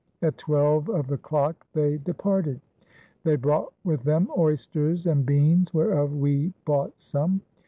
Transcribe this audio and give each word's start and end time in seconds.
At 0.23 0.39
twelve 0.39 0.89
of 0.89 1.05
the 1.05 1.19
clocke 1.19 1.63
they 1.73 1.97
departed. 1.99 2.59
They 3.23 3.35
brought 3.35 3.71
with 3.83 4.01
them 4.01 4.29
oysters 4.35 5.05
and 5.05 5.27
beanes 5.27 5.75
whereof 5.75 6.11
we 6.15 6.53
bought 6.65 6.99
some." 6.99 7.41